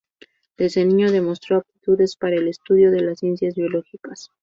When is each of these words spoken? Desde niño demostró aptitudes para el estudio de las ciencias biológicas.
Desde 0.57 0.83
niño 0.83 1.11
demostró 1.11 1.57
aptitudes 1.57 2.15
para 2.15 2.35
el 2.37 2.47
estudio 2.47 2.89
de 2.89 3.01
las 3.01 3.19
ciencias 3.19 3.53
biológicas. 3.53 4.31